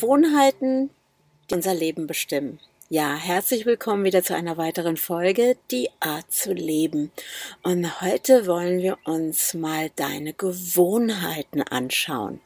Gewohnheiten, 0.00 0.90
die 1.50 1.54
unser 1.56 1.74
Leben 1.74 2.06
bestimmen. 2.06 2.60
Ja, 2.88 3.16
herzlich 3.16 3.66
willkommen 3.66 4.04
wieder 4.04 4.22
zu 4.22 4.32
einer 4.32 4.56
weiteren 4.56 4.96
Folge, 4.96 5.56
die 5.72 5.90
Art 5.98 6.30
zu 6.30 6.52
leben. 6.52 7.10
Und 7.64 8.00
heute 8.00 8.46
wollen 8.46 8.80
wir 8.80 8.96
uns 9.04 9.54
mal 9.54 9.90
deine 9.96 10.34
Gewohnheiten 10.34 11.62
anschauen. 11.62 12.40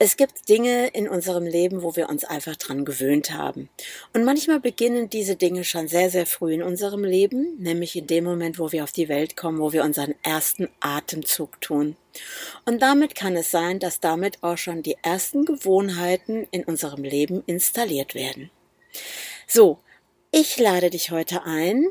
Es 0.00 0.16
gibt 0.16 0.48
Dinge 0.48 0.86
in 0.86 1.08
unserem 1.08 1.44
Leben, 1.44 1.82
wo 1.82 1.96
wir 1.96 2.08
uns 2.08 2.22
einfach 2.22 2.54
dran 2.54 2.84
gewöhnt 2.84 3.32
haben. 3.32 3.68
Und 4.14 4.22
manchmal 4.22 4.60
beginnen 4.60 5.10
diese 5.10 5.34
Dinge 5.34 5.64
schon 5.64 5.88
sehr, 5.88 6.08
sehr 6.08 6.24
früh 6.24 6.54
in 6.54 6.62
unserem 6.62 7.02
Leben, 7.02 7.56
nämlich 7.58 7.96
in 7.96 8.06
dem 8.06 8.22
Moment, 8.22 8.60
wo 8.60 8.70
wir 8.70 8.84
auf 8.84 8.92
die 8.92 9.08
Welt 9.08 9.36
kommen, 9.36 9.58
wo 9.58 9.72
wir 9.72 9.82
unseren 9.82 10.14
ersten 10.22 10.68
Atemzug 10.78 11.60
tun. 11.60 11.96
Und 12.64 12.80
damit 12.80 13.16
kann 13.16 13.34
es 13.34 13.50
sein, 13.50 13.80
dass 13.80 13.98
damit 13.98 14.44
auch 14.44 14.56
schon 14.56 14.84
die 14.84 14.96
ersten 15.02 15.44
Gewohnheiten 15.44 16.46
in 16.52 16.62
unserem 16.62 17.02
Leben 17.02 17.42
installiert 17.46 18.14
werden. 18.14 18.50
So, 19.48 19.78
ich 20.30 20.60
lade 20.60 20.90
dich 20.90 21.10
heute 21.10 21.42
ein, 21.42 21.88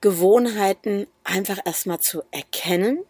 Gewohnheiten 0.00 1.08
einfach 1.24 1.58
erstmal 1.64 1.98
zu 1.98 2.22
erkennen 2.30 3.00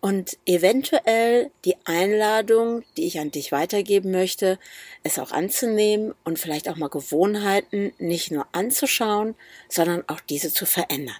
und 0.00 0.38
eventuell 0.46 1.50
die 1.64 1.76
Einladung, 1.84 2.84
die 2.96 3.06
ich 3.06 3.18
an 3.18 3.30
dich 3.30 3.52
weitergeben 3.52 4.10
möchte, 4.10 4.58
es 5.02 5.18
auch 5.18 5.32
anzunehmen 5.32 6.14
und 6.24 6.38
vielleicht 6.38 6.68
auch 6.68 6.76
mal 6.76 6.88
Gewohnheiten 6.88 7.92
nicht 7.98 8.30
nur 8.30 8.46
anzuschauen, 8.52 9.34
sondern 9.68 10.04
auch 10.08 10.20
diese 10.20 10.52
zu 10.52 10.66
verändern. 10.66 11.16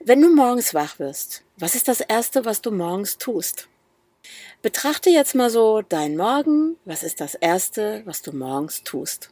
Wenn 0.00 0.20
du 0.20 0.34
morgens 0.34 0.74
wach 0.74 0.98
wirst, 0.98 1.42
was 1.56 1.74
ist 1.74 1.88
das 1.88 2.00
Erste, 2.00 2.44
was 2.44 2.60
du 2.60 2.70
morgens 2.70 3.16
tust? 3.16 3.68
Betrachte 4.62 5.10
jetzt 5.10 5.34
mal 5.34 5.50
so 5.50 5.82
deinen 5.82 6.16
Morgen, 6.16 6.76
was 6.84 7.02
ist 7.02 7.20
das 7.20 7.34
Erste, 7.34 8.02
was 8.04 8.22
du 8.22 8.32
morgens 8.32 8.82
tust? 8.82 9.30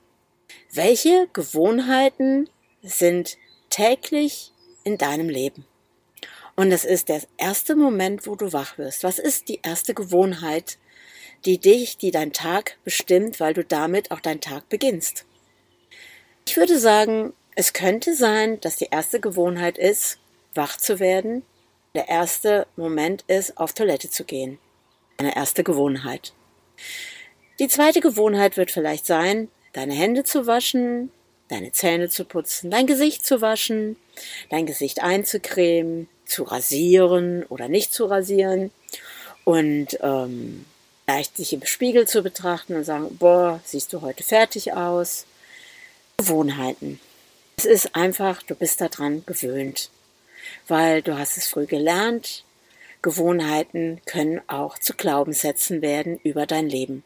Welche 0.73 1.29
Gewohnheiten 1.33 2.49
sind 2.83 3.37
täglich 3.71 4.53
in 4.85 4.99
deinem 4.99 5.29
Leben? 5.29 5.67
Und 6.63 6.71
es 6.71 6.85
ist 6.85 7.09
der 7.09 7.21
erste 7.39 7.75
Moment, 7.75 8.25
wo 8.25 8.37
du 8.37 8.53
wach 8.53 8.79
wirst. 8.79 9.03
Was 9.03 9.19
ist 9.19 9.49
die 9.49 9.59
erste 9.65 9.95
Gewohnheit, 9.95 10.79
die 11.45 11.59
dich, 11.59 11.99
die 11.99 12.13
dein 12.13 12.33
Tag 12.33 12.79
bestimmt, 12.85 13.41
weil 13.41 13.53
du 13.53 13.65
damit 13.65 14.13
auch 14.13 14.21
deinen 14.21 14.41
Tag 14.41 14.69
beginnst? 14.69 15.25
Ich 16.47 16.57
würde 16.57 16.79
sagen, 16.79 17.33
es 17.57 17.73
könnte 17.73 18.15
sein, 18.15 18.61
dass 18.61 18.77
die 18.77 18.87
erste 18.93 19.19
Gewohnheit 19.19 19.77
ist, 19.77 20.21
wach 20.55 20.77
zu 20.77 21.01
werden. 21.01 21.43
Der 21.97 22.09
erste 22.09 22.69
Moment 22.77 23.25
ist, 23.27 23.59
auf 23.59 23.73
Toilette 23.73 24.09
zu 24.09 24.23
gehen. 24.23 24.61
Eine 25.19 25.35
erste 25.35 25.65
Gewohnheit. 25.65 26.33
Die 27.59 27.67
zweite 27.67 27.99
Gewohnheit 27.99 28.57
wird 28.57 28.71
vielleicht 28.71 29.07
sein, 29.07 29.49
deine 29.73 29.95
Hände 29.95 30.23
zu 30.23 30.47
waschen, 30.47 31.11
deine 31.49 31.73
Zähne 31.73 32.09
zu 32.09 32.25
putzen, 32.25 32.71
dein 32.71 32.87
Gesicht 32.87 33.27
zu 33.27 33.41
waschen, 33.41 33.97
dein 34.49 34.65
Gesicht 34.65 35.03
einzucremen, 35.03 36.09
zu 36.25 36.45
rasieren 36.45 37.45
oder 37.45 37.69
nicht 37.69 37.93
zu 37.93 38.07
rasieren 38.07 38.71
und 39.45 39.99
ähm, 40.01 40.65
leicht 41.07 41.37
sich 41.37 41.53
im 41.53 41.65
Spiegel 41.65 42.07
zu 42.07 42.23
betrachten 42.23 42.75
und 42.75 42.85
sagen, 42.85 43.17
boah, 43.19 43.61
siehst 43.65 43.93
du 43.93 44.01
heute 44.01 44.23
fertig 44.23 44.73
aus. 44.73 45.27
Gewohnheiten. 46.17 47.01
Es 47.57 47.65
ist 47.65 47.95
einfach, 47.95 48.43
du 48.43 48.55
bist 48.55 48.81
daran 48.81 49.25
gewöhnt, 49.27 49.91
weil 50.69 51.03
du 51.03 51.19
hast 51.19 51.37
es 51.37 51.49
früh 51.49 51.67
gelernt. 51.67 52.45
Gewohnheiten 53.03 54.01
können 54.07 54.41
auch 54.47 54.79
zu 54.79 54.95
Glaubenssätzen 54.95 55.83
werden 55.83 56.19
über 56.23 56.47
dein 56.47 56.69
Leben. 56.69 57.03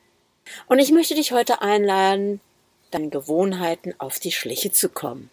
Und 0.66 0.78
ich 0.78 0.92
möchte 0.92 1.14
dich 1.14 1.32
heute 1.32 1.62
einladen, 1.62 2.40
deinen 2.90 3.10
Gewohnheiten 3.10 3.94
auf 3.98 4.18
die 4.18 4.32
Schliche 4.32 4.70
zu 4.70 4.88
kommen. 4.88 5.30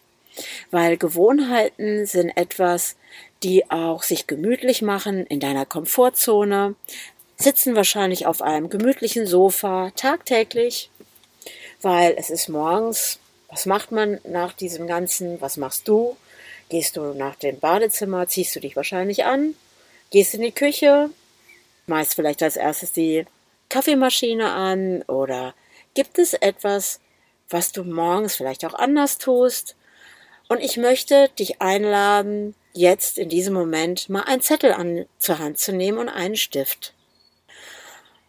Weil 0.71 0.97
Gewohnheiten 0.97 2.05
sind 2.05 2.29
etwas, 2.35 2.95
die 3.43 3.69
auch 3.69 4.03
sich 4.03 4.27
gemütlich 4.27 4.81
machen 4.81 5.25
in 5.27 5.39
deiner 5.39 5.65
Komfortzone, 5.65 6.75
sitzen 7.37 7.75
wahrscheinlich 7.75 8.25
auf 8.25 8.41
einem 8.41 8.69
gemütlichen 8.69 9.27
Sofa 9.27 9.91
tagtäglich, 9.95 10.89
weil 11.81 12.15
es 12.17 12.29
ist 12.29 12.49
morgens. 12.49 13.19
Was 13.49 13.65
macht 13.67 13.91
man 13.91 14.19
nach 14.23 14.53
diesem 14.53 14.87
Ganzen? 14.87 15.39
Was 15.39 15.57
machst 15.57 15.87
du? 15.87 16.15
Gehst 16.69 16.97
du 16.97 17.13
nach 17.13 17.35
dem 17.35 17.59
Badezimmer, 17.59 18.27
ziehst 18.27 18.55
du 18.55 18.59
dich 18.59 18.75
wahrscheinlich 18.75 19.25
an, 19.25 19.53
gehst 20.09 20.33
in 20.33 20.41
die 20.41 20.51
Küche, 20.51 21.09
schmeißt 21.85 22.15
vielleicht 22.15 22.41
als 22.41 22.55
erstes 22.55 22.93
die 22.93 23.25
Kaffeemaschine 23.69 24.51
an 24.51 25.03
oder 25.03 25.53
gibt 25.93 26.17
es 26.17 26.33
etwas, 26.33 26.99
was 27.49 27.71
du 27.71 27.83
morgens 27.83 28.35
vielleicht 28.35 28.65
auch 28.65 28.73
anders 28.73 29.17
tust? 29.17 29.75
Und 30.53 30.61
ich 30.61 30.77
möchte 30.77 31.29
dich 31.39 31.63
einladen, 31.63 32.53
jetzt 32.73 33.17
in 33.17 33.27
diesem 33.27 33.55
Moment 33.55 34.07
mal 34.07 34.21
einen 34.21 34.43
Zettel 34.43 34.71
an, 34.71 35.07
zur 35.17 35.39
Hand 35.39 35.57
zu 35.57 35.73
nehmen 35.73 35.97
und 35.97 36.09
einen 36.09 36.35
Stift. 36.35 36.93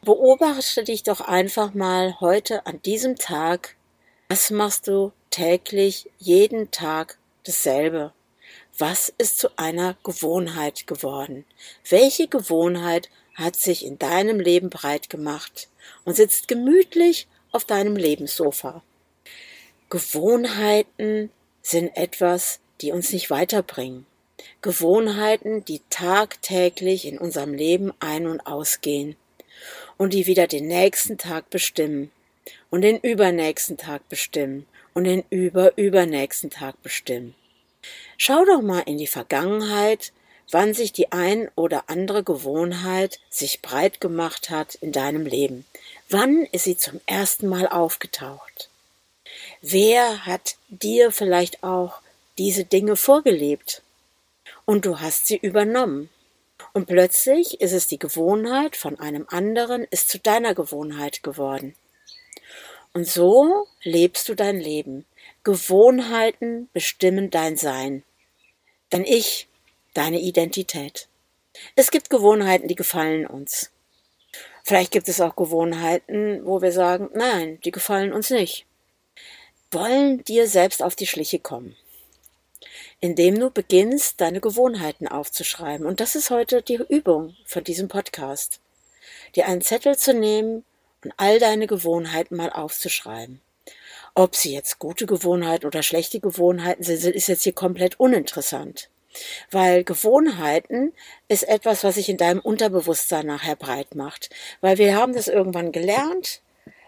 Beobachte 0.00 0.84
dich 0.84 1.02
doch 1.02 1.20
einfach 1.20 1.74
mal 1.74 2.18
heute 2.20 2.64
an 2.64 2.80
diesem 2.80 3.16
Tag. 3.16 3.76
Was 4.30 4.50
machst 4.50 4.88
du 4.88 5.12
täglich, 5.28 6.10
jeden 6.16 6.70
Tag 6.70 7.18
dasselbe? 7.44 8.14
Was 8.78 9.12
ist 9.18 9.38
zu 9.38 9.58
einer 9.58 9.98
Gewohnheit 10.02 10.86
geworden? 10.86 11.44
Welche 11.90 12.26
Gewohnheit 12.26 13.10
hat 13.34 13.54
sich 13.54 13.84
in 13.84 13.98
deinem 13.98 14.40
Leben 14.40 14.70
breit 14.70 15.10
gemacht 15.10 15.68
und 16.06 16.16
sitzt 16.16 16.48
gemütlich 16.48 17.28
auf 17.52 17.66
deinem 17.66 17.96
Lebenssofa? 17.96 18.82
Gewohnheiten 19.90 21.30
sind 21.64 21.96
etwas, 21.96 22.60
die 22.80 22.92
uns 22.92 23.12
nicht 23.12 23.30
weiterbringen. 23.30 24.06
Gewohnheiten, 24.60 25.64
die 25.64 25.80
tagtäglich 25.90 27.06
in 27.06 27.18
unserem 27.18 27.54
Leben 27.54 27.92
ein- 27.98 28.26
und 28.26 28.46
ausgehen 28.46 29.16
und 29.96 30.12
die 30.12 30.26
wieder 30.26 30.46
den 30.46 30.68
nächsten 30.68 31.18
Tag 31.18 31.50
bestimmen 31.50 32.10
und 32.70 32.82
den 32.82 32.98
übernächsten 32.98 33.76
Tag 33.76 34.08
bestimmen 34.08 34.66
und 34.92 35.04
den 35.04 35.24
überübernächsten 35.30 36.50
Tag 36.50 36.80
bestimmen. 36.82 37.34
Schau 38.18 38.44
doch 38.44 38.60
mal 38.60 38.80
in 38.80 38.98
die 38.98 39.06
Vergangenheit, 39.06 40.12
wann 40.50 40.74
sich 40.74 40.92
die 40.92 41.12
ein 41.12 41.48
oder 41.56 41.84
andere 41.88 42.22
Gewohnheit 42.22 43.20
sich 43.30 43.62
breit 43.62 44.00
gemacht 44.00 44.50
hat 44.50 44.74
in 44.76 44.92
deinem 44.92 45.26
Leben. 45.26 45.64
Wann 46.10 46.46
ist 46.52 46.64
sie 46.64 46.76
zum 46.76 47.00
ersten 47.06 47.48
Mal 47.48 47.66
aufgetaucht? 47.66 48.68
Wer 49.66 50.26
hat 50.26 50.56
dir 50.68 51.10
vielleicht 51.10 51.62
auch 51.64 52.02
diese 52.36 52.66
Dinge 52.66 52.96
vorgelebt? 52.96 53.80
Und 54.66 54.84
du 54.84 55.00
hast 55.00 55.26
sie 55.26 55.38
übernommen. 55.38 56.10
Und 56.74 56.84
plötzlich 56.84 57.62
ist 57.62 57.72
es 57.72 57.86
die 57.86 57.98
Gewohnheit 57.98 58.76
von 58.76 59.00
einem 59.00 59.24
anderen, 59.30 59.84
ist 59.84 60.10
zu 60.10 60.18
deiner 60.18 60.54
Gewohnheit 60.54 61.22
geworden. 61.22 61.74
Und 62.92 63.08
so 63.08 63.66
lebst 63.82 64.28
du 64.28 64.34
dein 64.34 64.60
Leben. 64.60 65.06
Gewohnheiten 65.44 66.68
bestimmen 66.74 67.30
dein 67.30 67.56
Sein. 67.56 68.02
Dein 68.90 69.06
Ich, 69.06 69.48
deine 69.94 70.20
Identität. 70.20 71.08
Es 71.74 71.90
gibt 71.90 72.10
Gewohnheiten, 72.10 72.68
die 72.68 72.74
gefallen 72.74 73.26
uns. 73.26 73.70
Vielleicht 74.62 74.92
gibt 74.92 75.08
es 75.08 75.22
auch 75.22 75.36
Gewohnheiten, 75.36 76.44
wo 76.44 76.60
wir 76.60 76.70
sagen, 76.70 77.08
nein, 77.14 77.62
die 77.64 77.70
gefallen 77.70 78.12
uns 78.12 78.28
nicht 78.28 78.66
wollen 79.74 80.24
dir 80.24 80.46
selbst 80.46 80.82
auf 80.82 80.94
die 80.94 81.06
Schliche 81.06 81.38
kommen, 81.38 81.76
indem 83.00 83.38
du 83.38 83.50
beginnst, 83.50 84.20
deine 84.20 84.40
Gewohnheiten 84.40 85.08
aufzuschreiben. 85.08 85.86
Und 85.86 86.00
das 86.00 86.14
ist 86.14 86.30
heute 86.30 86.62
die 86.62 86.80
Übung 86.88 87.36
von 87.44 87.64
diesem 87.64 87.88
Podcast. 87.88 88.60
Dir 89.34 89.46
einen 89.46 89.60
Zettel 89.60 89.98
zu 89.98 90.14
nehmen 90.14 90.64
und 91.02 91.12
all 91.16 91.38
deine 91.38 91.66
Gewohnheiten 91.66 92.36
mal 92.36 92.50
aufzuschreiben. 92.50 93.40
Ob 94.14 94.36
sie 94.36 94.54
jetzt 94.54 94.78
gute 94.78 95.06
Gewohnheiten 95.06 95.66
oder 95.66 95.82
schlechte 95.82 96.20
Gewohnheiten 96.20 96.84
sind, 96.84 97.04
ist 97.04 97.26
jetzt 97.26 97.42
hier 97.42 97.52
komplett 97.52 97.98
uninteressant. 97.98 98.88
Weil 99.50 99.84
Gewohnheiten 99.84 100.92
ist 101.28 101.42
etwas, 101.42 101.84
was 101.84 101.96
sich 101.96 102.08
in 102.08 102.16
deinem 102.16 102.40
Unterbewusstsein 102.40 103.26
nachher 103.26 103.56
breit 103.56 103.94
macht. 103.94 104.30
Weil 104.60 104.78
wir 104.78 104.96
haben 104.96 105.14
das 105.14 105.28
irgendwann 105.28 105.72
gelernt, 105.72 106.40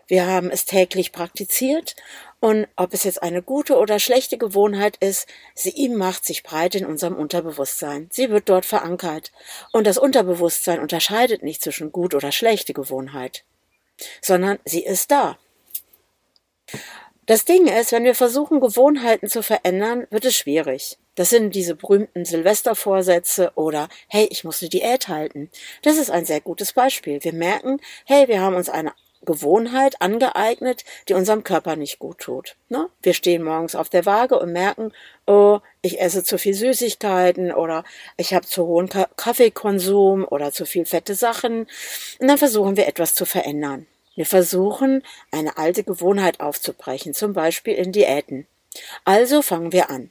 wir 0.09 0.27
haben 0.27 0.51
es 0.51 0.65
täglich 0.65 1.11
praktiziert 1.11 1.97
und 2.41 2.69
ob 2.77 2.93
es 2.93 3.05
jetzt 3.05 3.23
eine 3.23 3.43
gute 3.43 3.77
oder 3.77 3.99
schlechte 3.99 4.37
Gewohnheit 4.37 4.97
ist, 4.99 5.27
sie 5.55 5.89
macht 5.89 6.25
sich 6.25 6.43
breit 6.43 6.75
in 6.75 6.85
unserem 6.85 7.17
Unterbewusstsein. 7.17 8.09
Sie 8.13 8.31
wird 8.31 8.49
dort 8.49 8.67
verankert. 8.67 9.33
Und 9.73 9.87
das 9.87 9.99
Unterbewusstsein 9.99 10.81
unterscheidet 10.81 11.43
nicht 11.43 11.63
zwischen 11.63 11.93
gut 11.93 12.15
oder 12.15 12.33
schlechte 12.33 12.75
Gewohnheit, 12.75 13.45
sondern 14.21 14.59
sie 14.65 14.85
ist 14.85 15.11
da. 15.11 15.39
Das 17.25 17.45
Ding 17.45 17.67
ist, 17.67 17.91
wenn 17.91 18.05
wir 18.05 18.15
versuchen, 18.15 18.61
Gewohnheiten 18.61 19.29
zu 19.29 19.43
verändern, 19.43 20.07
wird 20.11 20.25
es 20.25 20.37
schwierig. 20.37 20.99
Das 21.17 21.31
sind 21.31 21.55
diese 21.55 21.75
berühmten 21.75 22.25
Silvestervorsätze 22.25 23.53
oder 23.55 23.89
hey, 24.07 24.29
ich 24.31 24.45
muss 24.45 24.61
eine 24.61 24.69
Diät 24.69 25.09
halten. 25.09 25.51
Das 25.83 25.97
ist 25.97 26.11
ein 26.11 26.27
sehr 26.27 26.41
gutes 26.41 26.75
Beispiel. 26.75 27.25
Wir 27.25 27.33
merken, 27.33 27.81
hey, 28.05 28.29
wir 28.29 28.41
haben 28.41 28.55
uns 28.55 28.69
eine 28.69 28.93
Gewohnheit 29.27 30.01
angeeignet, 30.01 30.85
die 31.09 31.15
unserem 31.15 31.45
Körper 31.45 31.77
nicht 31.77 31.99
gut 31.99 32.19
tut. 32.19 32.57
Ne? 32.71 32.89
Wir 33.03 33.13
stehen 33.13 33.43
morgens 33.43 33.75
auf 33.75 33.91
der 33.91 34.07
Waage 34.07 34.39
und 34.39 34.53
merken, 34.53 34.93
oh, 35.27 35.61
ich 35.83 36.01
esse 36.01 36.25
zu 36.25 36.39
viel 36.39 36.55
Süßigkeiten 36.55 37.53
oder 37.53 37.85
ich 38.17 38.33
habe 38.33 38.47
zu 38.47 38.67
hohen 38.67 38.89
Kaffeekonsum 38.89 40.25
oder 40.25 40.53
zu 40.53 40.65
viel 40.65 40.87
fette 40.87 41.15
Sachen. 41.15 41.67
Und 42.19 42.29
dann 42.29 42.39
versuchen 42.39 42.79
wir 42.79 42.87
etwas 42.87 43.15
zu 43.15 43.27
verändern. 43.27 43.87
Wir 44.15 44.27
versuchen, 44.27 45.03
eine 45.31 45.59
alte 45.59 45.85
Gewohnheit 45.85 46.41
aufzubrechen, 46.41 47.13
zum 47.13 47.35
Beispiel 47.35 47.75
in 47.75 47.93
Diäten. 47.93 48.47
Also 49.05 49.43
fangen 49.43 49.73
wir 49.73 49.91
an. 49.91 50.11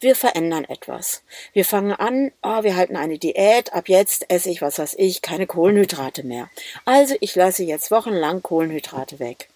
Wir 0.00 0.14
verändern 0.14 0.64
etwas. 0.64 1.22
Wir 1.52 1.64
fangen 1.64 1.92
an, 1.92 2.32
oh, 2.42 2.62
wir 2.62 2.76
halten 2.76 2.96
eine 2.96 3.18
Diät, 3.18 3.72
ab 3.72 3.88
jetzt 3.88 4.30
esse 4.30 4.50
ich, 4.50 4.62
was 4.62 4.78
weiß 4.78 4.94
ich, 4.98 5.22
keine 5.22 5.46
Kohlenhydrate 5.46 6.24
mehr. 6.24 6.48
Also 6.84 7.16
ich 7.20 7.34
lasse 7.34 7.64
jetzt 7.64 7.90
wochenlang 7.90 8.42
Kohlenhydrate 8.42 9.18
weg. 9.18 9.48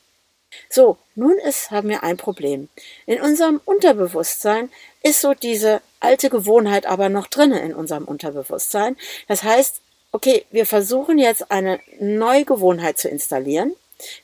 So, 0.70 0.96
nun 1.14 1.36
ist, 1.38 1.70
haben 1.70 1.88
wir 1.88 2.02
ein 2.02 2.16
Problem. 2.16 2.68
In 3.06 3.20
unserem 3.20 3.60
Unterbewusstsein 3.64 4.70
ist 5.02 5.20
so 5.20 5.34
diese 5.34 5.82
alte 6.00 6.30
Gewohnheit 6.30 6.86
aber 6.86 7.08
noch 7.08 7.26
drinne 7.26 7.60
in 7.60 7.74
unserem 7.74 8.04
Unterbewusstsein. 8.04 8.96
Das 9.26 9.42
heißt, 9.42 9.80
okay, 10.12 10.44
wir 10.50 10.66
versuchen 10.66 11.18
jetzt 11.18 11.50
eine 11.50 11.80
neue 12.00 12.44
Gewohnheit 12.44 12.98
zu 12.98 13.08
installieren. 13.08 13.74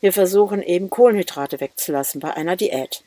Wir 0.01 0.13
versuchen 0.13 0.63
eben 0.63 0.91
Kohlenhydrate 0.91 1.61
wegzulassen 1.61 2.21
bei 2.21 2.33
einer 2.35 2.57
Diät. 2.57 3.03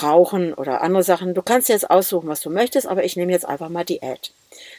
Rauchen 0.00 0.54
oder 0.54 0.80
andere 0.80 1.02
Sachen. 1.02 1.34
Du 1.34 1.42
kannst 1.42 1.68
jetzt 1.68 1.90
aussuchen, 1.90 2.28
was 2.28 2.40
du 2.40 2.50
möchtest, 2.50 2.86
aber 2.86 3.04
ich 3.04 3.16
nehme 3.16 3.32
jetzt 3.32 3.46
einfach 3.46 3.68
mal 3.68 3.84
Diät. 3.84 4.32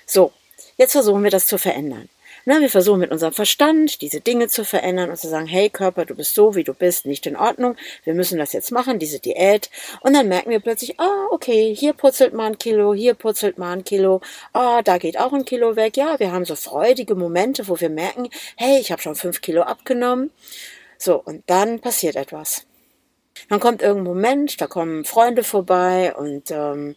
So, 0.05 0.31
jetzt 0.77 0.93
versuchen 0.93 1.23
wir 1.23 1.31
das 1.31 1.47
zu 1.47 1.57
verändern. 1.57 2.09
Na, 2.45 2.59
wir 2.59 2.69
versuchen 2.69 2.99
mit 2.99 3.11
unserem 3.11 3.31
Verstand 3.31 4.01
diese 4.01 4.19
Dinge 4.19 4.49
zu 4.49 4.65
verändern 4.65 5.09
und 5.09 5.15
zu 5.15 5.29
sagen, 5.29 5.47
hey 5.47 5.69
Körper, 5.69 6.05
du 6.05 6.13
bist 6.13 6.35
so, 6.35 6.55
wie 6.55 6.65
du 6.65 6.73
bist, 6.73 7.05
nicht 7.05 7.25
in 7.25 7.37
Ordnung. 7.37 7.77
Wir 8.03 8.13
müssen 8.13 8.37
das 8.37 8.51
jetzt 8.51 8.69
machen, 8.71 8.99
diese 8.99 9.19
Diät. 9.19 9.69
Und 10.01 10.13
dann 10.13 10.27
merken 10.27 10.49
wir 10.49 10.59
plötzlich, 10.59 10.99
ah, 10.99 11.27
okay, 11.31 11.73
hier 11.73 11.93
putzelt 11.93 12.33
mal 12.33 12.47
ein 12.47 12.57
Kilo, 12.57 12.93
hier 12.93 13.13
putzelt 13.13 13.57
mal 13.57 13.71
ein 13.71 13.85
Kilo, 13.85 14.19
ah, 14.51 14.81
da 14.81 14.97
geht 14.97 15.17
auch 15.17 15.31
ein 15.31 15.45
Kilo 15.45 15.77
weg. 15.77 15.95
Ja, 15.95 16.19
wir 16.19 16.33
haben 16.33 16.43
so 16.43 16.55
freudige 16.57 17.15
Momente, 17.15 17.69
wo 17.69 17.79
wir 17.79 17.89
merken, 17.89 18.27
hey, 18.57 18.77
ich 18.77 18.91
habe 18.91 19.01
schon 19.01 19.15
fünf 19.15 19.39
Kilo 19.39 19.61
abgenommen. 19.61 20.29
So, 20.97 21.21
und 21.23 21.43
dann 21.47 21.79
passiert 21.79 22.17
etwas. 22.17 22.65
Dann 23.49 23.59
kommt 23.59 23.81
irgendein 23.81 24.13
Moment, 24.13 24.61
da 24.61 24.67
kommen 24.67 25.05
Freunde 25.05 25.43
vorbei 25.43 26.15
und 26.15 26.51
ähm, 26.51 26.95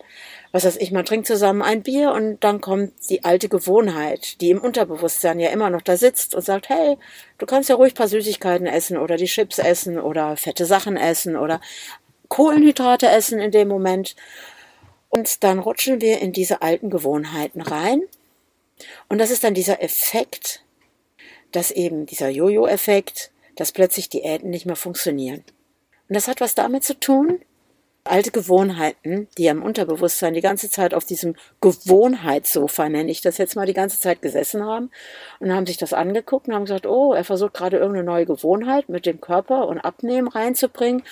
was 0.53 0.65
weiß 0.65 0.77
ich, 0.77 0.93
man 0.93 1.05
trinkt 1.05 1.27
zusammen 1.27 1.63
ein 1.63 1.83
Bier 1.83 2.13
und 2.13 2.43
dann 2.45 2.61
kommt 2.61 2.93
die 3.11 3.25
alte 3.25 3.49
Gewohnheit, 3.49 4.41
die 4.41 4.51
im 4.51 4.61
Unterbewusstsein 4.61 5.41
ja 5.41 5.51
immer 5.51 5.71
noch 5.71 5.83
da 5.83 5.97
sitzt 5.97 6.35
und 6.35 6.43
sagt, 6.43 6.69
hey, 6.69 6.97
du 7.39 7.47
kannst 7.47 7.69
ja 7.69 7.75
ruhig 7.75 7.95
paar 7.95 8.09
Süßigkeiten 8.09 8.67
essen 8.67 8.97
oder 8.97 9.17
die 9.17 9.27
Chips 9.27 9.59
essen 9.59 9.99
oder 9.99 10.37
fette 10.37 10.67
Sachen 10.67 10.97
essen 10.97 11.37
oder 11.37 11.61
Kohlenhydrate 12.29 13.09
essen 13.09 13.39
in 13.39 13.51
dem 13.51 13.69
Moment. 13.69 14.17
Und 15.09 15.43
dann 15.45 15.59
rutschen 15.59 16.01
wir 16.01 16.21
in 16.21 16.33
diese 16.33 16.63
alten 16.63 16.91
Gewohnheiten 16.91 17.61
rein. 17.61 18.03
Und 19.09 19.19
das 19.19 19.31
ist 19.31 19.45
dann 19.45 19.55
dieser 19.55 19.83
Effekt, 19.83 20.63
dass 21.53 21.71
eben 21.71 22.07
dieser 22.07 22.29
Jojo-Effekt, 22.29 23.31
dass 23.57 23.73
plötzlich 23.73 24.09
Diäten 24.09 24.51
nicht 24.51 24.67
mehr 24.67 24.77
funktionieren. 24.77 25.45
Und 26.09 26.15
das 26.15 26.29
hat 26.29 26.41
was 26.41 26.55
damit 26.55 26.85
zu 26.85 26.99
tun, 26.99 27.41
alte 28.07 28.31
Gewohnheiten, 28.31 29.29
die 29.37 29.47
im 29.47 29.63
Unterbewusstsein 29.63 30.35
die 30.35 30.41
ganze 30.41 30.71
Zeit 30.71 30.95
auf 30.95 31.05
diesem 31.05 31.35
Gewohnheitssofa, 31.61 32.89
nenne 32.89 33.11
ich 33.11 33.21
das 33.21 33.39
jetzt 33.39 33.57
mal, 33.57 33.67
die 33.67 33.75
ganze 33.75 34.01
Zeit 34.01 34.23
gesessen 34.23 34.65
haben 34.65 34.91
und 35.41 35.53
haben 35.53 35.67
sich 35.67 35.77
das 35.77 35.93
angeguckt 35.93 36.49
und 36.49 36.55
haben 36.55 36.65
gesagt, 36.65 36.87
oh, 36.87 37.13
er 37.13 37.25
versucht 37.25 37.55
gerade 37.55 37.79
irgendeine 37.79 38.07
neue 38.07 38.27
Gewohnheit 38.27 38.89
mit 38.89 39.07
dem 39.07 39.21
Körper 39.21 39.69
und 39.69 39.81
Abnehmen 39.81 40.29
reinzubringen. 40.29 41.03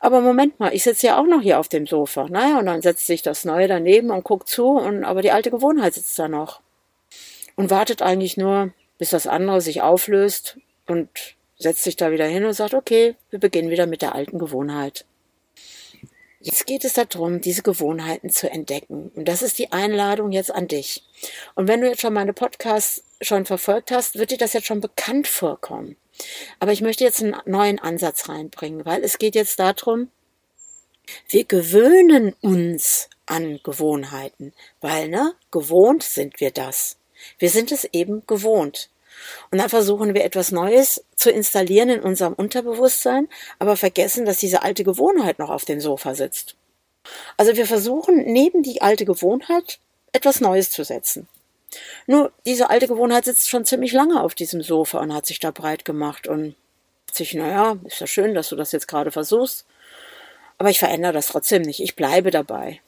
Aber 0.00 0.22
Moment 0.22 0.58
mal, 0.58 0.72
ich 0.72 0.82
sitze 0.82 1.08
ja 1.08 1.20
auch 1.20 1.26
noch 1.26 1.42
hier 1.42 1.58
auf 1.58 1.68
dem 1.68 1.86
Sofa. 1.86 2.26
Naja, 2.28 2.58
und 2.58 2.66
dann 2.66 2.80
setzt 2.80 3.06
sich 3.06 3.20
das 3.22 3.44
Neue 3.44 3.68
daneben 3.68 4.10
und 4.10 4.24
guckt 4.24 4.48
zu, 4.48 4.70
und 4.70 5.04
aber 5.04 5.20
die 5.20 5.30
alte 5.30 5.50
Gewohnheit 5.50 5.94
sitzt 5.94 6.18
da 6.18 6.26
noch. 6.26 6.60
Und 7.54 7.70
wartet 7.70 8.00
eigentlich 8.00 8.38
nur, 8.38 8.72
bis 8.96 9.10
das 9.10 9.26
andere 9.26 9.60
sich 9.60 9.82
auflöst 9.82 10.56
und 10.86 11.36
setzt 11.60 11.84
sich 11.84 11.96
da 11.96 12.10
wieder 12.10 12.26
hin 12.26 12.44
und 12.44 12.54
sagt, 12.54 12.74
okay, 12.74 13.14
wir 13.28 13.38
beginnen 13.38 13.70
wieder 13.70 13.86
mit 13.86 14.02
der 14.02 14.14
alten 14.14 14.38
Gewohnheit. 14.38 15.04
Jetzt 16.42 16.66
geht 16.66 16.84
es 16.84 16.94
darum, 16.94 17.42
diese 17.42 17.62
Gewohnheiten 17.62 18.30
zu 18.30 18.50
entdecken. 18.50 19.12
Und 19.14 19.28
das 19.28 19.42
ist 19.42 19.58
die 19.58 19.72
Einladung 19.72 20.32
jetzt 20.32 20.50
an 20.50 20.68
dich. 20.68 21.04
Und 21.54 21.68
wenn 21.68 21.82
du 21.82 21.88
jetzt 21.88 22.00
schon 22.00 22.14
meine 22.14 22.32
Podcasts 22.32 23.04
schon 23.20 23.44
verfolgt 23.44 23.90
hast, 23.90 24.18
wird 24.18 24.30
dir 24.30 24.38
das 24.38 24.54
jetzt 24.54 24.66
schon 24.66 24.80
bekannt 24.80 25.28
vorkommen. 25.28 25.96
Aber 26.58 26.72
ich 26.72 26.80
möchte 26.80 27.04
jetzt 27.04 27.22
einen 27.22 27.36
neuen 27.44 27.78
Ansatz 27.78 28.30
reinbringen, 28.30 28.86
weil 28.86 29.04
es 29.04 29.18
geht 29.18 29.34
jetzt 29.34 29.58
darum, 29.58 30.08
wir 31.28 31.44
gewöhnen 31.44 32.34
uns 32.40 33.10
an 33.26 33.60
Gewohnheiten, 33.62 34.54
weil, 34.80 35.08
ne, 35.08 35.34
gewohnt 35.50 36.02
sind 36.02 36.40
wir 36.40 36.52
das. 36.52 36.96
Wir 37.38 37.50
sind 37.50 37.70
es 37.70 37.84
eben 37.84 38.26
gewohnt. 38.26 38.88
Und 39.50 39.58
dann 39.58 39.68
versuchen 39.68 40.14
wir 40.14 40.24
etwas 40.24 40.52
Neues 40.52 41.04
zu 41.16 41.30
installieren 41.30 41.88
in 41.90 42.00
unserem 42.00 42.34
Unterbewusstsein, 42.34 43.28
aber 43.58 43.76
vergessen, 43.76 44.24
dass 44.24 44.38
diese 44.38 44.62
alte 44.62 44.84
Gewohnheit 44.84 45.38
noch 45.38 45.50
auf 45.50 45.64
dem 45.64 45.80
Sofa 45.80 46.14
sitzt. 46.14 46.56
Also 47.36 47.56
wir 47.56 47.66
versuchen 47.66 48.24
neben 48.32 48.62
die 48.62 48.82
alte 48.82 49.04
Gewohnheit 49.04 49.78
etwas 50.12 50.40
Neues 50.40 50.70
zu 50.70 50.84
setzen. 50.84 51.28
Nur 52.06 52.32
diese 52.46 52.70
alte 52.70 52.88
Gewohnheit 52.88 53.24
sitzt 53.24 53.48
schon 53.48 53.64
ziemlich 53.64 53.92
lange 53.92 54.22
auf 54.22 54.34
diesem 54.34 54.62
Sofa 54.62 54.98
und 54.98 55.14
hat 55.14 55.26
sich 55.26 55.38
da 55.38 55.50
breit 55.50 55.84
gemacht 55.84 56.26
und 56.26 56.56
sich, 57.12 57.34
naja, 57.34 57.76
ist 57.84 58.00
ja 58.00 58.06
schön, 58.06 58.34
dass 58.34 58.48
du 58.48 58.56
das 58.56 58.72
jetzt 58.72 58.88
gerade 58.88 59.12
versuchst, 59.12 59.66
aber 60.58 60.70
ich 60.70 60.78
verändere 60.78 61.12
das 61.12 61.28
trotzdem 61.28 61.62
nicht, 61.62 61.80
ich 61.80 61.96
bleibe 61.96 62.30
dabei. 62.30 62.80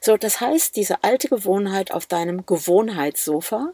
So, 0.00 0.16
das 0.16 0.40
heißt, 0.40 0.76
diese 0.76 1.04
alte 1.04 1.28
Gewohnheit 1.28 1.92
auf 1.92 2.06
deinem 2.06 2.46
Gewohnheitssofa 2.46 3.72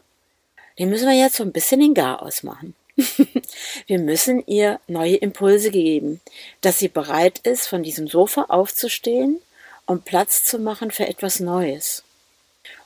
den 0.81 0.89
müssen 0.89 1.07
wir 1.07 1.15
jetzt 1.15 1.35
so 1.35 1.43
ein 1.43 1.51
bisschen 1.51 1.79
den 1.79 1.93
Garaus 1.93 2.41
machen. 2.41 2.73
wir 3.85 3.99
müssen 3.99 4.43
ihr 4.47 4.79
neue 4.87 5.15
Impulse 5.15 5.69
geben, 5.69 6.21
dass 6.61 6.79
sie 6.79 6.87
bereit 6.87 7.37
ist, 7.43 7.67
von 7.67 7.83
diesem 7.83 8.07
Sofa 8.07 8.47
aufzustehen 8.49 9.39
und 9.85 10.05
Platz 10.05 10.43
zu 10.43 10.57
machen 10.57 10.89
für 10.89 11.07
etwas 11.07 11.39
Neues. 11.39 12.01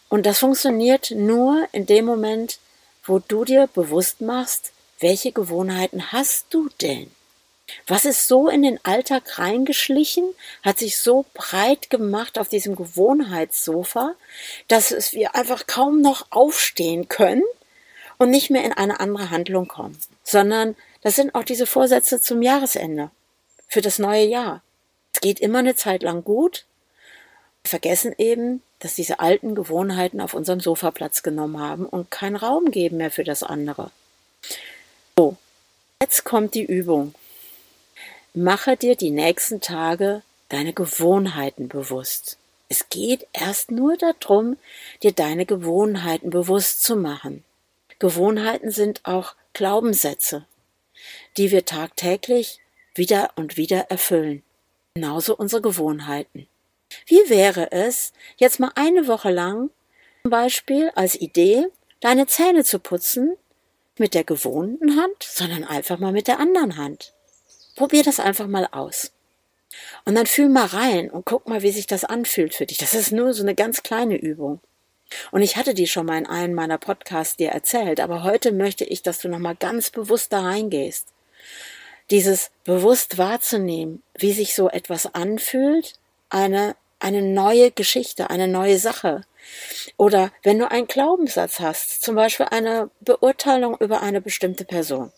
Und 0.10 0.26
das 0.26 0.40
funktioniert 0.40 1.12
nur 1.12 1.70
in 1.72 1.86
dem 1.86 2.04
Moment, 2.04 2.60
wo 3.06 3.20
du 3.20 3.46
dir 3.46 3.70
bewusst 3.74 4.20
machst, 4.20 4.74
welche 5.00 5.32
Gewohnheiten 5.32 6.12
hast 6.12 6.48
du 6.50 6.68
denn? 6.82 7.10
Was 7.88 8.04
ist 8.04 8.28
so 8.28 8.50
in 8.50 8.64
den 8.64 8.84
Alltag 8.84 9.40
reingeschlichen, 9.40 10.36
hat 10.64 10.80
sich 10.80 10.98
so 10.98 11.24
breit 11.34 11.90
gemacht 11.90 12.38
auf 12.38 12.50
diesem 12.50 12.76
Gewohnheitssofa, 12.76 14.16
dass 14.68 15.14
wir 15.14 15.34
einfach 15.34 15.66
kaum 15.66 16.02
noch 16.02 16.26
aufstehen 16.32 17.08
können 17.08 17.44
und 18.18 18.30
nicht 18.30 18.50
mehr 18.50 18.64
in 18.64 18.74
eine 18.74 19.00
andere 19.00 19.30
Handlung 19.30 19.68
kommen, 19.68 19.98
sondern 20.24 20.76
das 21.02 21.16
sind 21.16 21.36
auch 21.36 21.44
diese 21.44 21.66
Vorsätze 21.66 22.22
zum 22.22 22.42
Jahresende, 22.42 23.12
für 23.68 23.82
das 23.82 24.00
neue 24.00 24.26
Jahr. 24.26 24.62
Es 25.14 25.22
geht 25.22 25.40
immer 25.40 25.60
eine 25.60 25.76
Zeit 25.76 26.04
lang 26.04 26.24
gut. 26.24 26.66
Wir 27.64 27.70
vergessen 27.70 28.14
eben, 28.18 28.62
dass 28.80 28.96
diese 28.96 29.20
alten 29.20 29.56
Gewohnheiten 29.56 30.22
auf 30.22 30.34
unserem 30.34 30.60
Sofa 30.60 30.92
Platz 30.92 31.24
genommen 31.24 31.60
haben 31.60 31.86
und 31.86 32.12
keinen 32.12 32.36
Raum 32.36 32.72
geben 32.72 32.98
mehr 32.98 33.12
für 33.12 33.24
das 33.24 33.44
andere. 33.44 33.92
So, 35.18 35.38
jetzt 36.02 36.24
kommt 36.24 36.54
die 36.54 36.66
Übung. 36.66 37.16
Mache 38.34 38.76
dir 38.76 38.96
die 38.96 39.12
nächsten 39.12 39.62
Tage 39.62 40.22
deine 40.50 40.74
Gewohnheiten 40.74 41.70
bewusst. 41.70 42.38
Es 42.68 42.90
geht 42.90 43.28
erst 43.32 43.72
nur 43.72 43.96
darum, 43.98 44.58
dir 45.04 45.12
deine 45.12 45.46
Gewohnheiten 45.46 46.32
bewusst 46.32 46.84
zu 46.84 46.96
machen. 46.96 47.44
Gewohnheiten 48.00 48.72
sind 48.72 49.02
auch 49.04 49.36
Glaubenssätze, 49.54 50.46
die 51.38 51.52
wir 51.52 51.66
tagtäglich 51.66 52.60
wieder 52.94 53.32
und 53.36 53.58
wieder 53.58 53.90
erfüllen. 53.90 54.44
Genauso 54.96 55.36
unsere 55.36 55.62
Gewohnheiten. 55.62 56.48
Wie 57.06 57.30
wäre 57.30 57.72
es, 57.72 58.14
jetzt 58.38 58.60
mal 58.60 58.72
eine 58.76 59.08
Woche 59.08 59.32
lang, 59.32 59.70
zum 60.24 60.32
Beispiel 60.32 60.92
als 60.96 61.20
Idee, 61.20 61.68
deine 62.00 62.28
Zähne 62.28 62.64
zu 62.64 62.80
putzen, 62.80 63.38
mit 63.98 64.14
der 64.14 64.24
gewohnten 64.24 65.00
Hand, 65.02 65.24
sondern 65.24 65.64
einfach 65.64 66.00
mal 66.00 66.12
mit 66.12 66.28
der 66.28 66.40
anderen 66.40 66.78
Hand. 66.78 67.14
Probier 67.76 68.04
das 68.04 68.20
einfach 68.20 68.48
mal 68.48 68.68
aus. 68.72 69.12
Und 70.06 70.16
dann 70.16 70.26
fühl 70.26 70.50
mal 70.50 70.66
rein 70.66 71.10
und 71.10 71.26
guck 71.26 71.48
mal, 71.48 71.62
wie 71.62 71.72
sich 71.72 71.88
das 71.88 72.06
anfühlt 72.06 72.54
für 72.56 72.66
dich. 72.66 72.78
Das 72.78 72.94
ist 72.94 73.12
nur 73.12 73.34
so 73.34 73.44
eine 73.44 73.56
ganz 73.56 73.84
kleine 73.84 74.18
Übung. 74.18 74.60
Und 75.32 75.42
ich 75.42 75.58
hatte 75.58 75.74
die 75.74 75.88
schon 75.88 76.06
mal 76.06 76.18
in 76.18 76.28
einem 76.28 76.54
meiner 76.54 76.78
Podcasts 76.78 77.38
dir 77.38 77.50
erzählt, 77.50 78.00
aber 78.00 78.24
heute 78.24 78.52
möchte 78.52 78.84
ich, 78.84 79.02
dass 79.02 79.20
du 79.20 79.30
nochmal 79.30 79.56
ganz 79.56 79.90
bewusst 79.90 80.34
da 80.34 80.42
reingehst. 80.42 81.08
Dieses 82.12 82.52
bewusst 82.64 83.18
wahrzunehmen, 83.18 84.04
wie 84.18 84.34
sich 84.34 84.54
so 84.54 84.70
etwas 84.70 85.14
anfühlt, 85.14 85.94
eine, 86.30 86.76
eine 87.00 87.22
neue 87.22 87.72
Geschichte, 87.72 88.30
eine 88.30 88.48
neue 88.48 88.78
Sache. 88.78 89.22
Oder 89.98 90.32
wenn 90.44 90.60
du 90.60 90.70
einen 90.70 90.88
Glaubenssatz 90.88 91.60
hast, 91.60 92.04
zum 92.04 92.16
Beispiel 92.16 92.48
eine 92.52 92.90
Beurteilung 93.02 93.78
über 93.80 94.02
eine 94.02 94.22
bestimmte 94.22 94.66
Person. 94.66 95.12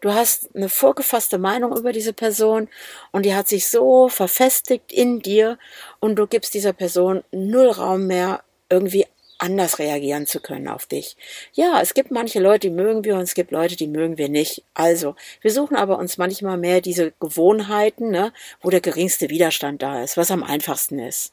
Du 0.00 0.12
hast 0.12 0.54
eine 0.54 0.68
vorgefasste 0.68 1.38
Meinung 1.38 1.74
über 1.74 1.90
diese 1.90 2.12
Person 2.12 2.68
und 3.10 3.24
die 3.24 3.34
hat 3.34 3.48
sich 3.48 3.68
so 3.68 4.10
verfestigt 4.10 4.92
in 4.92 5.20
dir 5.20 5.58
und 5.98 6.16
du 6.16 6.26
gibst 6.26 6.52
dieser 6.52 6.74
Person 6.74 7.24
null 7.32 7.68
Raum 7.68 8.06
mehr, 8.06 8.42
irgendwie 8.68 9.06
anders 9.44 9.78
reagieren 9.78 10.26
zu 10.26 10.40
können 10.40 10.68
auf 10.68 10.86
dich. 10.86 11.16
Ja, 11.52 11.80
es 11.82 11.92
gibt 11.92 12.10
manche 12.10 12.40
Leute, 12.40 12.68
die 12.68 12.74
mögen 12.74 13.04
wir 13.04 13.14
und 13.16 13.22
es 13.22 13.34
gibt 13.34 13.50
Leute, 13.50 13.76
die 13.76 13.86
mögen 13.86 14.16
wir 14.16 14.30
nicht. 14.30 14.64
Also, 14.72 15.14
wir 15.42 15.52
suchen 15.52 15.76
aber 15.76 15.98
uns 15.98 16.16
manchmal 16.16 16.56
mehr 16.56 16.80
diese 16.80 17.12
Gewohnheiten, 17.20 18.10
ne, 18.10 18.32
wo 18.62 18.70
der 18.70 18.80
geringste 18.80 19.28
Widerstand 19.28 19.82
da 19.82 20.02
ist, 20.02 20.16
was 20.16 20.30
am 20.30 20.42
einfachsten 20.42 20.98
ist. 20.98 21.32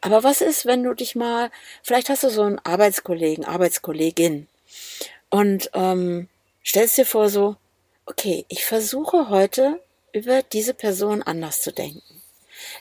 Aber 0.00 0.24
was 0.24 0.40
ist, 0.40 0.66
wenn 0.66 0.82
du 0.82 0.92
dich 0.94 1.14
mal, 1.14 1.50
vielleicht 1.82 2.08
hast 2.08 2.24
du 2.24 2.30
so 2.30 2.42
einen 2.42 2.58
Arbeitskollegen, 2.58 3.44
Arbeitskollegin 3.44 4.48
und 5.28 5.70
ähm, 5.74 6.28
stellst 6.64 6.98
dir 6.98 7.06
vor 7.06 7.28
so, 7.28 7.56
okay, 8.06 8.44
ich 8.48 8.64
versuche 8.64 9.28
heute 9.28 9.80
über 10.12 10.42
diese 10.42 10.74
Person 10.74 11.22
anders 11.22 11.62
zu 11.62 11.72
denken. 11.72 12.02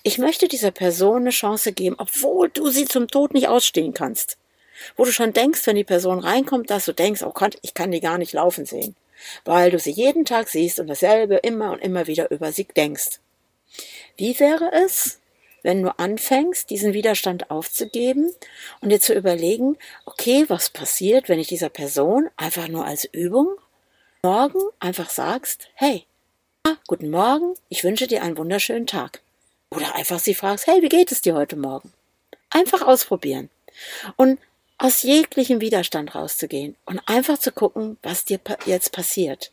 Ich 0.04 0.18
möchte 0.18 0.48
dieser 0.48 0.72
Person 0.72 1.22
eine 1.22 1.30
Chance 1.30 1.72
geben, 1.74 1.96
obwohl 2.00 2.50
du 2.50 2.70
sie 2.70 2.86
zum 2.86 3.08
Tod 3.08 3.34
nicht 3.34 3.48
ausstehen 3.48 3.94
kannst. 3.94 4.39
Wo 4.96 5.06
du 5.06 5.12
schon 5.12 5.34
denkst, 5.34 5.66
wenn 5.66 5.76
die 5.76 5.84
Person 5.84 6.20
reinkommt, 6.20 6.70
dass 6.70 6.86
du 6.86 6.94
denkst, 6.94 7.24
oh 7.24 7.32
Gott, 7.32 7.58
ich 7.62 7.74
kann 7.74 7.92
die 7.92 8.00
gar 8.00 8.18
nicht 8.18 8.34
laufen 8.34 8.66
sehen. 8.66 8.96
Weil 9.46 9.72
du 9.72 9.80
sie 9.80 9.92
jeden 9.92 10.26
Tag 10.26 10.50
siehst 10.50 10.80
und 10.80 10.88
dasselbe 10.88 11.36
immer 11.38 11.72
und 11.72 11.80
immer 11.80 12.08
wieder 12.08 12.32
über 12.32 12.52
sie 12.52 12.66
denkst. 12.66 13.20
Wie 14.18 14.40
wäre 14.40 14.72
es, 14.72 15.20
wenn 15.64 15.84
du 15.84 15.98
anfängst, 15.98 16.70
diesen 16.70 16.94
Widerstand 16.94 17.52
aufzugeben 17.52 18.34
und 18.82 18.90
dir 18.90 19.00
zu 19.00 19.14
überlegen, 19.14 19.78
okay, 20.06 20.46
was 20.48 20.70
passiert, 20.70 21.30
wenn 21.30 21.40
ich 21.40 21.48
dieser 21.48 21.70
Person 21.70 22.30
einfach 22.38 22.68
nur 22.68 22.86
als 22.86 23.06
Übung 23.06 23.56
morgen 24.24 24.60
einfach 24.80 25.10
sagst, 25.10 25.70
hey, 25.76 26.06
guten 26.88 27.10
Morgen, 27.10 27.56
ich 27.70 27.84
wünsche 27.84 28.08
dir 28.08 28.22
einen 28.22 28.38
wunderschönen 28.38 28.88
Tag. 28.88 29.22
Oder 29.70 29.96
einfach 29.96 30.20
sie 30.20 30.34
fragst, 30.34 30.68
hey, 30.68 30.82
wie 30.82 30.90
geht 30.90 31.12
es 31.12 31.22
dir 31.22 31.36
heute 31.36 31.56
Morgen? 31.56 31.94
Einfach 32.50 32.82
ausprobieren. 32.82 33.50
Und 34.18 34.40
aus 34.80 35.04
jeglichem 35.04 35.62
Widerstand 35.62 36.16
rauszugehen 36.16 36.76
und 36.86 37.02
einfach 37.06 37.38
zu 37.38 37.52
gucken, 37.52 37.98
was 38.02 38.26
dir 38.26 38.40
jetzt 38.66 38.92
passiert. 38.94 39.52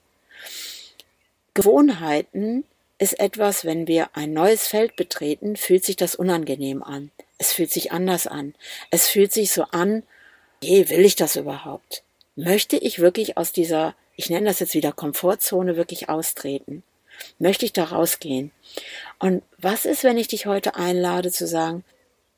Gewohnheiten 1.53 2.65
ist 2.99 3.19
etwas, 3.19 3.65
wenn 3.65 3.87
wir 3.87 4.11
ein 4.15 4.33
neues 4.33 4.69
Feld 4.69 4.97
betreten, 4.97 5.57
fühlt 5.57 5.85
sich 5.85 5.97
das 5.97 6.15
unangenehm 6.15 6.83
an. 6.83 7.11
Es 7.39 7.53
fühlt 7.53 7.71
sich 7.71 7.93
anders 7.93 8.27
an. 8.27 8.55
Es 8.91 9.09
fühlt 9.09 9.33
sich 9.33 9.53
so 9.53 9.65
an, 9.65 10.05
je, 10.63 10.89
will 10.89 11.05
ich 11.05 11.17
das 11.17 11.37
überhaupt? 11.37 12.03
Möchte 12.37 12.77
ich 12.77 13.01
wirklich 13.01 13.37
aus 13.37 13.53
dieser, 13.53 13.95
ich 14.15 14.31
nenne 14.31 14.47
das 14.47 14.61
jetzt 14.61 14.75
wieder 14.75 14.93
Komfortzone, 14.93 15.77
wirklich 15.77 16.09
austreten? 16.09 16.83
Möchte 17.39 17.65
ich 17.65 17.73
da 17.73 17.85
rausgehen? 17.85 18.53
Und 19.19 19.43
was 19.59 19.87
ist, 19.87 20.05
wenn 20.05 20.19
ich 20.19 20.29
dich 20.29 20.47
heute 20.47 20.77
einlade 20.77 21.33
zu 21.33 21.47
sagen, 21.47 21.85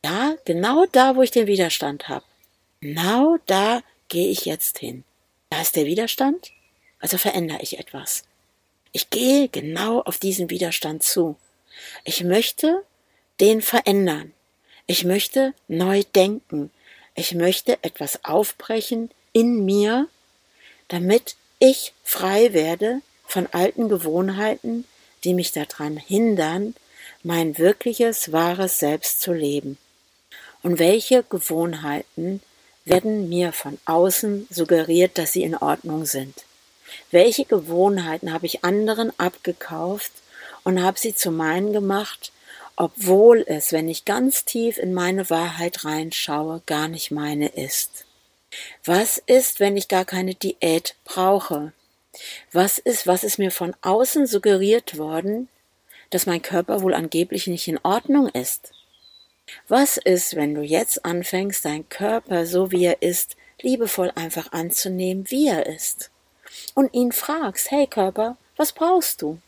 ja, 0.04 0.36
genau 0.44 0.86
da, 0.92 1.16
wo 1.16 1.22
ich 1.22 1.32
den 1.32 1.48
Widerstand 1.48 2.08
habe, 2.08 2.24
genau 2.80 3.38
da 3.46 3.82
gehe 4.08 4.28
ich 4.30 4.44
jetzt 4.44 4.78
hin. 4.78 5.04
Da 5.50 5.60
ist 5.60 5.76
der 5.76 5.86
Widerstand, 5.86 6.50
also 6.98 7.18
verändere 7.18 7.60
ich 7.62 7.78
etwas. 7.78 8.24
Ich 8.92 9.10
gehe 9.10 9.48
genau 9.48 10.00
auf 10.00 10.18
diesen 10.18 10.50
Widerstand 10.50 11.02
zu. 11.02 11.36
Ich 12.04 12.24
möchte 12.24 12.84
den 13.40 13.62
verändern. 13.62 14.32
Ich 14.86 15.04
möchte 15.04 15.54
neu 15.68 16.02
denken. 16.14 16.70
Ich 17.14 17.34
möchte 17.34 17.82
etwas 17.82 18.24
aufbrechen 18.24 19.10
in 19.32 19.64
mir, 19.64 20.08
damit 20.88 21.36
ich 21.58 21.92
frei 22.04 22.52
werde 22.52 23.00
von 23.26 23.46
alten 23.48 23.88
Gewohnheiten, 23.88 24.84
die 25.24 25.34
mich 25.34 25.52
daran 25.52 25.96
hindern, 25.96 26.74
mein 27.22 27.58
wirkliches, 27.58 28.32
wahres 28.32 28.78
Selbst 28.78 29.20
zu 29.20 29.32
leben. 29.32 29.76
Und 30.62 30.78
welche 30.78 31.22
Gewohnheiten 31.22 32.40
werden 32.88 33.28
mir 33.28 33.52
von 33.52 33.78
außen 33.84 34.46
suggeriert, 34.50 35.18
dass 35.18 35.32
sie 35.32 35.42
in 35.42 35.56
Ordnung 35.56 36.06
sind? 36.06 36.44
Welche 37.10 37.44
Gewohnheiten 37.44 38.32
habe 38.32 38.46
ich 38.46 38.64
anderen 38.64 39.12
abgekauft 39.18 40.12
und 40.64 40.82
habe 40.82 40.98
sie 40.98 41.14
zu 41.14 41.30
meinen 41.30 41.72
gemacht, 41.72 42.32
obwohl 42.76 43.44
es, 43.46 43.72
wenn 43.72 43.88
ich 43.88 44.04
ganz 44.04 44.44
tief 44.44 44.78
in 44.78 44.94
meine 44.94 45.28
Wahrheit 45.30 45.84
reinschaue, 45.84 46.62
gar 46.66 46.88
nicht 46.88 47.10
meine 47.10 47.48
ist? 47.48 48.04
Was 48.84 49.18
ist, 49.18 49.60
wenn 49.60 49.76
ich 49.76 49.88
gar 49.88 50.04
keine 50.04 50.34
Diät 50.34 50.94
brauche? 51.04 51.72
Was 52.52 52.78
ist, 52.78 53.06
was 53.06 53.24
ist 53.24 53.38
mir 53.38 53.50
von 53.50 53.74
außen 53.82 54.26
suggeriert 54.26 54.96
worden, 54.96 55.48
dass 56.10 56.26
mein 56.26 56.42
Körper 56.42 56.82
wohl 56.82 56.94
angeblich 56.94 57.46
nicht 57.46 57.68
in 57.68 57.78
Ordnung 57.82 58.28
ist? 58.28 58.72
Was 59.68 59.96
ist, 59.96 60.36
wenn 60.36 60.54
du 60.54 60.62
jetzt 60.62 61.04
anfängst, 61.04 61.64
deinen 61.64 61.88
Körper 61.88 62.46
so 62.46 62.70
wie 62.70 62.84
er 62.84 63.02
ist, 63.02 63.36
liebevoll 63.60 64.12
einfach 64.14 64.52
anzunehmen, 64.52 65.30
wie 65.30 65.48
er 65.48 65.66
ist? 65.66 66.10
Und 66.74 66.92
ihn 66.94 67.12
fragst, 67.12 67.70
hey 67.70 67.86
Körper, 67.86 68.36
was 68.56 68.72
brauchst 68.72 69.22
du? 69.22 69.38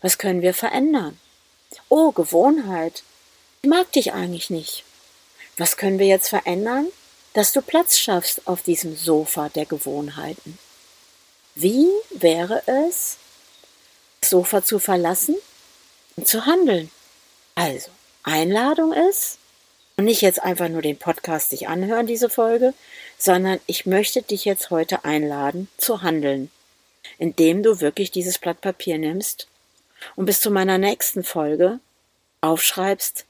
Was 0.00 0.18
können 0.18 0.42
wir 0.42 0.54
verändern? 0.54 1.18
Oh, 1.88 2.12
Gewohnheit. 2.12 3.02
Ich 3.62 3.68
mag 3.68 3.90
dich 3.92 4.12
eigentlich 4.12 4.50
nicht. 4.50 4.84
Was 5.56 5.76
können 5.76 5.98
wir 5.98 6.06
jetzt 6.06 6.28
verändern, 6.28 6.88
dass 7.34 7.52
du 7.52 7.62
Platz 7.62 7.98
schaffst 7.98 8.46
auf 8.46 8.62
diesem 8.62 8.96
Sofa 8.96 9.48
der 9.48 9.66
Gewohnheiten? 9.66 10.58
Wie 11.54 11.88
wäre 12.10 12.62
es, 12.66 13.18
das 14.20 14.30
Sofa 14.30 14.64
zu 14.64 14.78
verlassen 14.78 15.36
und 16.16 16.26
zu 16.26 16.46
handeln? 16.46 16.90
Also, 17.54 17.90
Einladung 18.22 18.92
ist, 18.92 19.38
und 19.96 20.04
nicht 20.04 20.22
jetzt 20.22 20.42
einfach 20.42 20.68
nur 20.68 20.82
den 20.82 20.98
Podcast 20.98 21.52
dich 21.52 21.68
anhören, 21.68 22.06
diese 22.06 22.30
Folge, 22.30 22.74
sondern 23.18 23.60
ich 23.66 23.86
möchte 23.86 24.22
dich 24.22 24.44
jetzt 24.44 24.70
heute 24.70 25.04
einladen 25.04 25.68
zu 25.76 26.02
handeln, 26.02 26.50
indem 27.18 27.62
du 27.62 27.80
wirklich 27.80 28.10
dieses 28.10 28.38
Blatt 28.38 28.60
Papier 28.60 28.98
nimmst 28.98 29.48
und 30.16 30.26
bis 30.26 30.40
zu 30.40 30.50
meiner 30.50 30.78
nächsten 30.78 31.24
Folge 31.24 31.80
aufschreibst, 32.40 33.26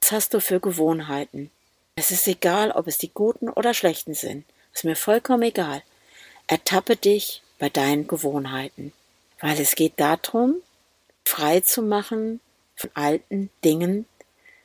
was 0.00 0.12
hast 0.12 0.34
du 0.34 0.40
für 0.40 0.60
Gewohnheiten. 0.60 1.50
Es 1.94 2.10
ist 2.10 2.26
egal, 2.26 2.70
ob 2.70 2.86
es 2.86 2.98
die 2.98 3.12
guten 3.12 3.48
oder 3.48 3.74
schlechten 3.74 4.14
sind. 4.14 4.44
Ist 4.72 4.84
mir 4.84 4.96
vollkommen 4.96 5.42
egal. 5.42 5.82
Ertappe 6.46 6.96
dich 6.96 7.42
bei 7.58 7.68
deinen 7.68 8.06
Gewohnheiten. 8.06 8.92
Weil 9.40 9.60
es 9.60 9.74
geht 9.74 9.94
darum, 9.98 10.56
frei 11.24 11.60
zu 11.60 11.82
machen 11.82 12.40
von 12.76 12.90
alten 12.94 13.50
Dingen 13.64 14.06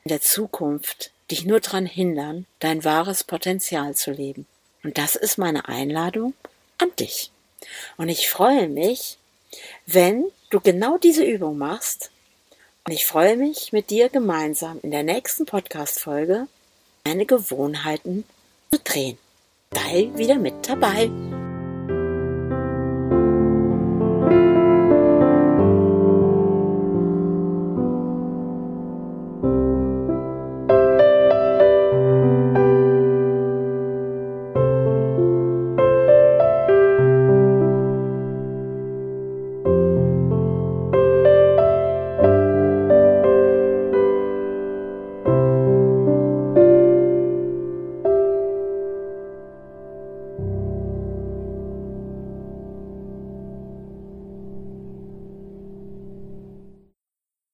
in 0.04 0.08
der 0.08 0.20
Zukunft, 0.20 1.12
dich 1.30 1.44
nur 1.44 1.60
daran 1.60 1.86
hindern, 1.86 2.46
dein 2.58 2.84
wahres 2.84 3.24
Potenzial 3.24 3.94
zu 3.94 4.10
leben. 4.10 4.46
Und 4.82 4.98
das 4.98 5.16
ist 5.16 5.38
meine 5.38 5.68
Einladung 5.68 6.34
an 6.78 6.90
dich. 6.98 7.30
Und 7.96 8.08
ich 8.08 8.28
freue 8.30 8.68
mich, 8.68 9.18
wenn 9.86 10.24
du 10.50 10.60
genau 10.60 10.98
diese 10.98 11.24
Übung 11.24 11.58
machst. 11.58 12.10
Und 12.84 12.92
ich 12.92 13.06
freue 13.06 13.36
mich, 13.36 13.72
mit 13.72 13.90
dir 13.90 14.08
gemeinsam 14.08 14.80
in 14.82 14.90
der 14.90 15.02
nächsten 15.02 15.44
Podcast-Folge 15.44 16.46
deine 17.04 17.26
Gewohnheiten 17.26 18.24
zu 18.72 18.78
drehen. 18.80 19.18
Sei 19.72 20.10
wieder 20.14 20.36
mit 20.36 20.68
dabei. 20.68 21.10